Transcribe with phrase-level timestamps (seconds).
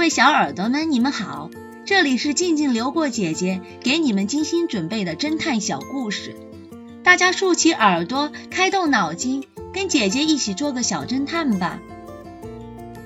[0.00, 1.50] 各位小耳朵们，你们好，
[1.84, 6.34] 这里是静静流过姐姐给你们精心准备的侦探小故事，
[7.04, 11.78] 大家竖起耳朵，开动脑筋，跟姐姐一起做个小侦探吧。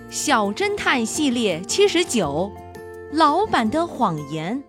[0.09, 2.53] 小侦探系列七十九，
[3.11, 4.63] 老板的谎言。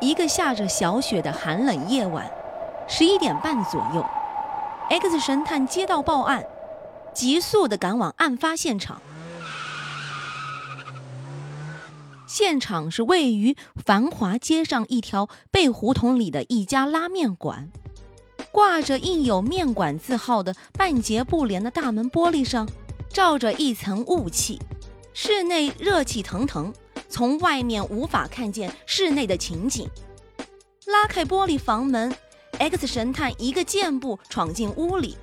[0.00, 2.26] 一个下着小雪的寒冷夜晚，
[2.88, 4.02] 十一点半左右
[4.88, 6.42] ，X 神探接到报案。
[7.16, 9.00] 急速地赶往案发现场。
[12.26, 17.70] 现场是位于繁华街上一条背胡同里的一家拉面馆，
[18.52, 22.68] 挂着印有面馆字号的半截布帘的大门玻璃上，
[23.08, 24.60] 罩着一层雾气，
[25.14, 26.70] 室内热气腾腾，
[27.08, 29.88] 从外面无法看见室内的情景。
[30.84, 32.14] 拉开玻璃房门
[32.58, 35.16] ，X 神探一个箭步闯进屋里。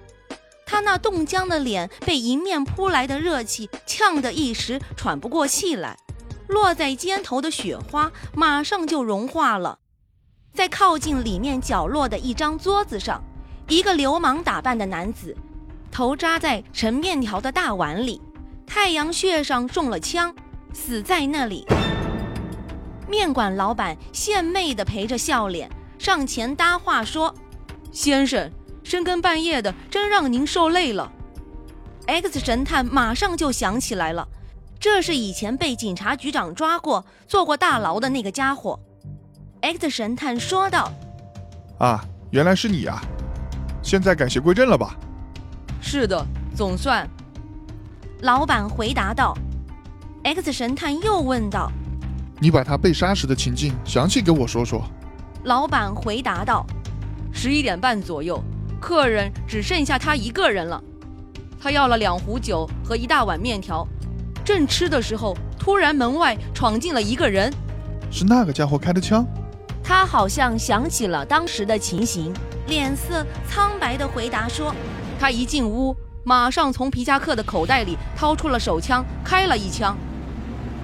[0.73, 5.95] 他那冻僵的脸被迎面扑来的热气呛得一时喘不过气来，
[6.47, 9.77] 落在肩头的雪花马上就融化了。
[10.51, 13.23] 在靠近里面角落的一张桌子上，
[13.67, 15.37] 一个流氓打扮的男子，
[15.91, 18.19] 头扎在盛面条的大碗里，
[18.65, 20.33] 太阳穴上中了枪，
[20.73, 21.67] 死在那里。
[23.07, 27.31] 面馆老板献媚地陪着笑脸上前搭话说
[27.93, 28.51] ：“先生。”
[28.83, 31.11] 深更半夜的，真让您受累了。
[32.05, 34.27] X 神探马上就想起来了，
[34.79, 38.77] 这是以前被警察局长抓过、坐过大牢的那个家伙。
[39.61, 40.91] X 神探说道
[41.79, 43.01] ：“啊，原来是你啊！
[43.81, 44.97] 现在改邪归正了吧
[45.81, 47.09] ？”“是的，总算。”
[48.21, 49.33] 老板回答道。
[50.23, 51.71] X 神探又问道
[52.39, 54.83] ：“你把他被杀时的情境详细给我说说。”
[55.43, 56.65] 老板回答道
[57.33, 58.43] ：“十一点半左右。”
[58.83, 60.83] 客人只剩下他一个人了，
[61.57, 63.87] 他要了两壶酒和一大碗面条，
[64.43, 67.49] 正吃的时候，突然门外闯进了一个人，
[68.11, 69.25] 是那个家伙开的枪。
[69.81, 72.33] 他好像想起了当时的情形，
[72.67, 74.75] 脸色苍白地回答说
[75.17, 75.95] ：“他一进屋，
[76.25, 79.97] 马上从皮夹克的口袋里掏出了手枪，开了一枪。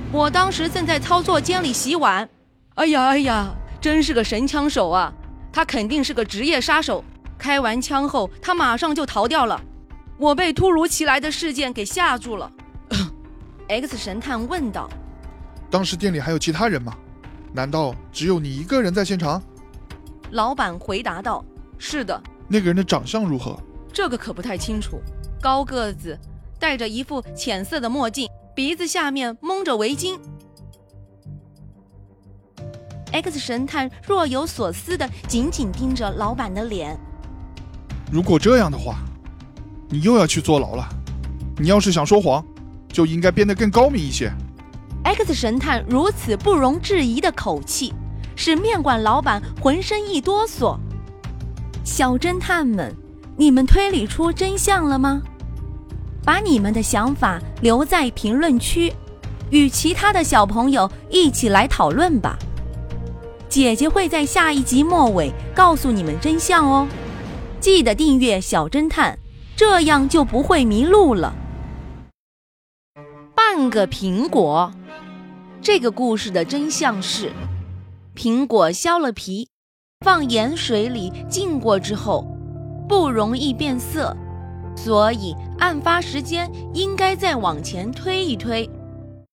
[0.10, 2.30] 我当时正在操作间里洗碗，
[2.76, 5.12] 哎呀哎呀，真是个神枪手啊！
[5.52, 7.04] 他肯定是个职业杀手。”
[7.40, 9.60] 开完枪后，他马上就逃掉了。
[10.18, 12.52] 我被突如其来的事件给吓住了。
[13.70, 14.90] X 神探问道
[15.72, 16.94] ：“当时店里还有其他人吗？
[17.54, 19.42] 难道只有你一个人在现场？”
[20.32, 21.44] 老板回答道
[21.80, 23.58] ：“是的。”那个人的长相如何？
[23.94, 25.00] 这个可不太清楚。
[25.42, 26.20] 高个子，
[26.60, 30.20] 戴着一副浅色的墨镜，鼻子下面蒙着围巾。
[33.12, 37.00] X 神探若有所思地紧紧盯着老板的脸。
[38.12, 38.98] 如果这样的话，
[39.88, 40.90] 你又要去坐牢了。
[41.58, 42.44] 你要是想说谎，
[42.92, 44.32] 就应该变得更高明一些。
[45.04, 47.94] X 神探如此不容置疑的口气，
[48.36, 50.78] 使面馆老板浑身一哆嗦。
[51.84, 52.96] 小侦探们，
[53.38, 55.22] 你们推理出真相了吗？
[56.24, 58.94] 把你们的想法留在评论区，
[59.52, 62.38] 与其他的小朋友一起来讨论吧。
[63.48, 66.88] 姐姐会在下一集末尾告诉你们真相哦。
[67.60, 69.20] 记得订阅小侦探，
[69.56, 71.36] 这样就不会迷路了。
[73.36, 74.72] 半个苹果，
[75.62, 77.34] 这个故事的真相是：
[78.16, 79.50] 苹果削了皮，
[80.06, 82.26] 放盐水里浸过之后，
[82.88, 84.16] 不容易变色，
[84.74, 88.70] 所以案发时间应该再往前推一推。